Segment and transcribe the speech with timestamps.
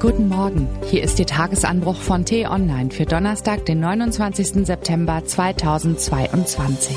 [0.00, 4.64] Guten Morgen, hier ist Ihr Tagesanbruch von T-Online für Donnerstag, den 29.
[4.64, 6.96] September 2022.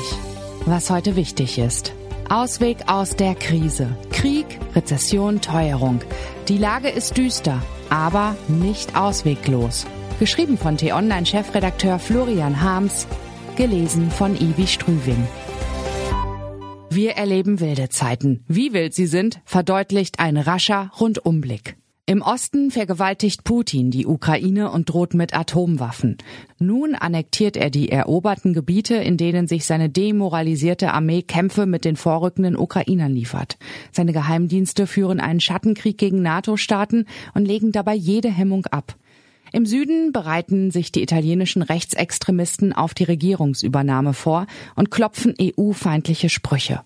[0.66, 1.94] Was heute wichtig ist.
[2.28, 3.88] Ausweg aus der Krise.
[4.12, 4.46] Krieg,
[4.76, 6.00] Rezession, Teuerung.
[6.46, 7.60] Die Lage ist düster,
[7.90, 9.84] aber nicht ausweglos.
[10.20, 13.08] Geschrieben von T-Online-Chefredakteur Florian Harms,
[13.56, 15.26] gelesen von Ivi Strüving.
[16.88, 18.44] Wir erleben wilde Zeiten.
[18.46, 21.81] Wie wild sie sind, verdeutlicht ein rascher Rundumblick.
[22.04, 26.18] Im Osten vergewaltigt Putin die Ukraine und droht mit Atomwaffen.
[26.58, 31.94] Nun annektiert er die eroberten Gebiete, in denen sich seine demoralisierte Armee Kämpfe mit den
[31.94, 33.56] vorrückenden Ukrainern liefert.
[33.92, 38.96] Seine Geheimdienste führen einen Schattenkrieg gegen NATO-Staaten und legen dabei jede Hemmung ab.
[39.52, 46.80] Im Süden bereiten sich die italienischen Rechtsextremisten auf die Regierungsübernahme vor und klopfen EU-feindliche Sprüche.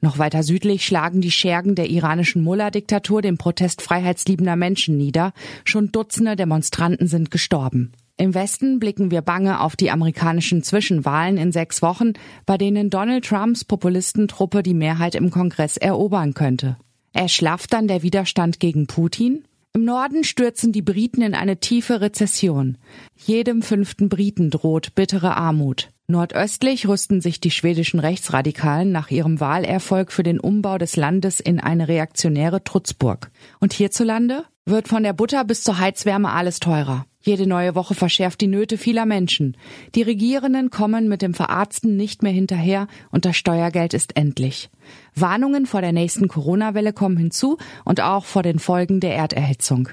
[0.00, 5.32] Noch weiter südlich schlagen die Schergen der iranischen Mullah-Diktatur den Protest freiheitsliebender Menschen nieder.
[5.64, 7.92] Schon Dutzende Demonstranten sind gestorben.
[8.16, 12.12] Im Westen blicken wir bange auf die amerikanischen Zwischenwahlen in sechs Wochen,
[12.44, 16.76] bei denen Donald Trumps Populistentruppe die Mehrheit im Kongress erobern könnte.
[17.14, 19.44] Erschlafft dann der Widerstand gegen Putin?
[19.72, 22.76] Im Norden stürzen die Briten in eine tiefe Rezession.
[23.14, 25.88] Jedem fünften Briten droht bittere Armut.
[26.10, 31.60] Nordöstlich rüsten sich die schwedischen Rechtsradikalen nach ihrem Wahlerfolg für den Umbau des Landes in
[31.60, 33.30] eine reaktionäre Trutzburg.
[33.60, 37.06] Und hierzulande wird von der Butter bis zur Heizwärme alles teurer.
[37.22, 39.56] Jede neue Woche verschärft die Nöte vieler Menschen.
[39.94, 44.70] Die Regierenden kommen mit dem Verarzten nicht mehr hinterher und das Steuergeld ist endlich.
[45.14, 49.90] Warnungen vor der nächsten Corona-Welle kommen hinzu und auch vor den Folgen der Erderhitzung.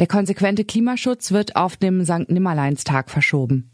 [0.00, 2.30] Der konsequente Klimaschutz wird auf dem St.
[2.30, 3.71] Nimmerleinstag verschoben.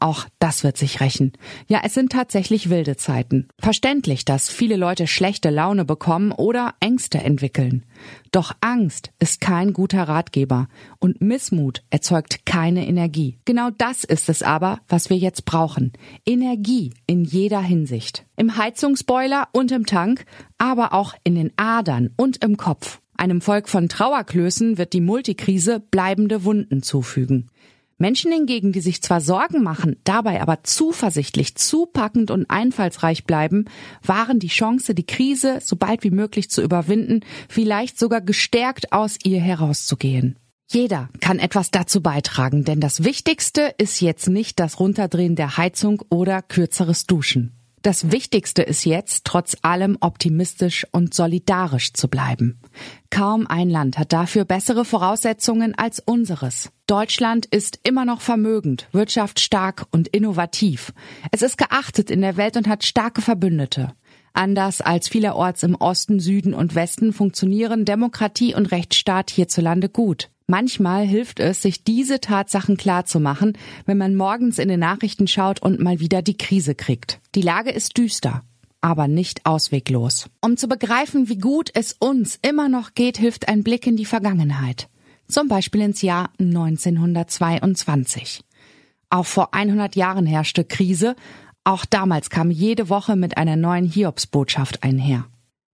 [0.00, 1.32] Auch das wird sich rächen.
[1.66, 3.48] Ja, es sind tatsächlich wilde Zeiten.
[3.58, 7.84] Verständlich, dass viele Leute schlechte Laune bekommen oder Ängste entwickeln.
[8.30, 10.68] Doch Angst ist kein guter Ratgeber
[11.00, 13.38] und Missmut erzeugt keine Energie.
[13.44, 15.92] Genau das ist es aber, was wir jetzt brauchen.
[16.24, 18.24] Energie in jeder Hinsicht.
[18.36, 20.24] Im Heizungsboiler und im Tank,
[20.58, 23.00] aber auch in den Adern und im Kopf.
[23.16, 27.50] Einem Volk von Trauerklößen wird die Multikrise bleibende Wunden zufügen.
[27.98, 33.64] Menschen hingegen, die sich zwar Sorgen machen, dabei aber zuversichtlich, zupackend und einfallsreich bleiben,
[34.04, 39.16] waren die Chance, die Krise so bald wie möglich zu überwinden, vielleicht sogar gestärkt aus
[39.24, 40.36] ihr herauszugehen.
[40.70, 46.02] Jeder kann etwas dazu beitragen, denn das Wichtigste ist jetzt nicht das Runterdrehen der Heizung
[46.10, 47.57] oder kürzeres Duschen.
[47.82, 52.60] Das Wichtigste ist jetzt, trotz allem optimistisch und solidarisch zu bleiben.
[53.10, 56.70] Kaum ein Land hat dafür bessere Voraussetzungen als unseres.
[56.86, 60.92] Deutschland ist immer noch vermögend, wirtschaftsstark und innovativ.
[61.30, 63.92] Es ist geachtet in der Welt und hat starke Verbündete.
[64.38, 70.30] Anders als vielerorts im Osten, Süden und Westen funktionieren Demokratie und Rechtsstaat hierzulande gut.
[70.46, 75.26] Manchmal hilft es, sich diese Tatsachen klar zu machen, wenn man morgens in den Nachrichten
[75.26, 77.18] schaut und mal wieder die Krise kriegt.
[77.34, 78.44] Die Lage ist düster,
[78.80, 80.30] aber nicht ausweglos.
[80.40, 84.04] Um zu begreifen, wie gut es uns immer noch geht, hilft ein Blick in die
[84.04, 84.88] Vergangenheit.
[85.26, 88.44] Zum Beispiel ins Jahr 1922.
[89.10, 91.16] Auch vor 100 Jahren herrschte Krise.
[91.68, 95.26] Auch damals kam jede Woche mit einer neuen Hiobsbotschaft einher.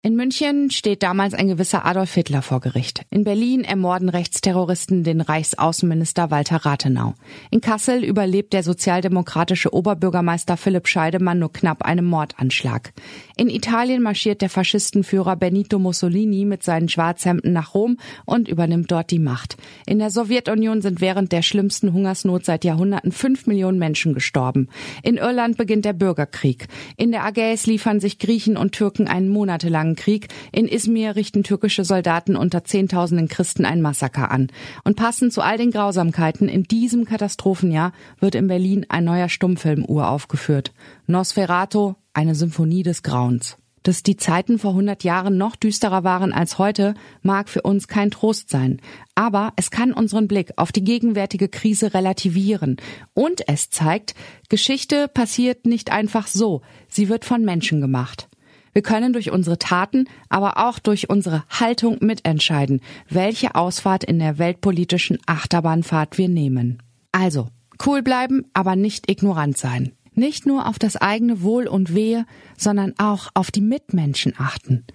[0.05, 3.05] In München steht damals ein gewisser Adolf Hitler vor Gericht.
[3.09, 7.13] In Berlin ermorden Rechtsterroristen den Reichsaußenminister Walter Rathenau.
[7.51, 12.91] In Kassel überlebt der sozialdemokratische Oberbürgermeister Philipp Scheidemann nur knapp einen Mordanschlag.
[13.37, 19.09] In Italien marschiert der Faschistenführer Benito Mussolini mit seinen Schwarzhemden nach Rom und übernimmt dort
[19.09, 19.55] die Macht.
[19.85, 24.67] In der Sowjetunion sind während der schlimmsten Hungersnot seit Jahrhunderten fünf Millionen Menschen gestorben.
[25.01, 26.67] In Irland beginnt der Bürgerkrieg.
[26.97, 30.27] In der Ägäis liefern sich Griechen und Türken einen monatelangen Krieg.
[30.51, 34.47] In Izmir richten türkische Soldaten unter Zehntausenden Christen ein Massaker an.
[34.83, 39.85] Und passend zu all den Grausamkeiten in diesem Katastrophenjahr wird in Berlin ein neuer Stummfilm
[39.85, 40.73] uraufgeführt.
[41.07, 43.57] Nosferatu, eine Symphonie des Grauens.
[43.83, 48.11] Dass die Zeiten vor 100 Jahren noch düsterer waren als heute, mag für uns kein
[48.11, 48.79] Trost sein.
[49.13, 52.77] Aber es kann unseren Blick auf die gegenwärtige Krise relativieren.
[53.13, 54.15] Und es zeigt,
[54.47, 56.61] Geschichte passiert nicht einfach so.
[56.87, 58.29] Sie wird von Menschen gemacht.
[58.73, 64.39] Wir können durch unsere Taten, aber auch durch unsere Haltung mitentscheiden, welche Ausfahrt in der
[64.39, 66.81] weltpolitischen Achterbahnfahrt wir nehmen.
[67.11, 67.49] Also,
[67.85, 69.93] cool bleiben, aber nicht ignorant sein.
[70.15, 72.25] Nicht nur auf das eigene Wohl und Wehe,
[72.57, 74.85] sondern auch auf die Mitmenschen achten.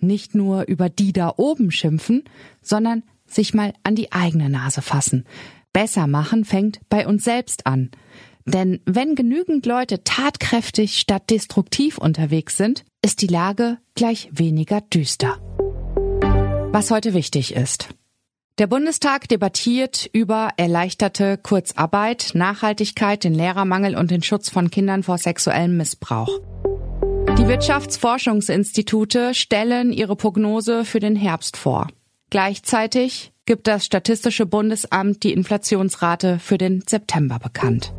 [0.00, 2.24] Nicht nur über die da oben schimpfen,
[2.60, 5.24] sondern sich mal an die eigene Nase fassen.
[5.72, 7.90] Besser machen fängt bei uns selbst an.
[8.44, 15.38] Denn wenn genügend Leute tatkräftig statt destruktiv unterwegs sind, ist die Lage gleich weniger düster.
[16.72, 17.90] Was heute wichtig ist.
[18.58, 25.18] Der Bundestag debattiert über erleichterte Kurzarbeit, Nachhaltigkeit, den Lehrermangel und den Schutz von Kindern vor
[25.18, 26.40] sexuellem Missbrauch.
[27.38, 31.86] Die Wirtschaftsforschungsinstitute stellen ihre Prognose für den Herbst vor.
[32.30, 37.94] Gleichzeitig gibt das Statistische Bundesamt die Inflationsrate für den September bekannt.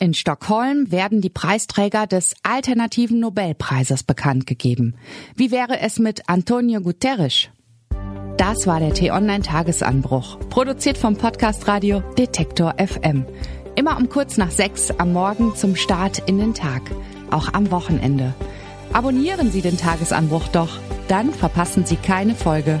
[0.00, 4.94] In Stockholm werden die Preisträger des alternativen Nobelpreises bekannt gegeben.
[5.34, 7.48] Wie wäre es mit Antonio Guterres?
[8.36, 13.26] Das war der T-Online-Tagesanbruch, produziert vom Podcast Radio Detektor FM.
[13.74, 16.82] Immer um kurz nach sechs am Morgen zum Start in den Tag
[17.32, 18.34] auch am Wochenende.
[18.92, 20.78] Abonnieren Sie den Tagesanbruch doch,
[21.08, 22.80] dann verpassen Sie keine Folge.